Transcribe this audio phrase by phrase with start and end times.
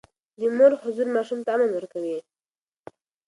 [0.39, 2.17] د مور حضور ماشوم ته امن ورکوي.